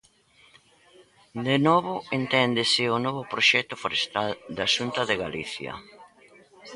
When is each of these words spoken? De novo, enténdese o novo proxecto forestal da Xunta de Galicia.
De 1.47 1.57
novo, 1.67 1.93
enténdese 2.19 2.83
o 2.95 2.97
novo 3.05 3.21
proxecto 3.33 3.75
forestal 3.83 4.29
da 4.57 4.65
Xunta 4.75 5.01
de 5.09 5.15
Galicia. 5.23 5.73